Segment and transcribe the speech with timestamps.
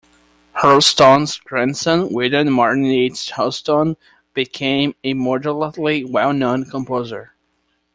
[0.57, 3.97] Hurlstone's grandson, William Martin Yeates Hurlstone,
[4.33, 7.33] became a moderately well-known composer.